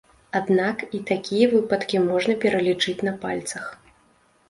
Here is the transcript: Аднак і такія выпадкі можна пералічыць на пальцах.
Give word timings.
Аднак 0.37 0.77
і 0.99 1.01
такія 1.11 1.51
выпадкі 1.53 2.03
можна 2.09 2.33
пералічыць 2.47 2.99
на 3.11 3.17
пальцах. 3.27 3.73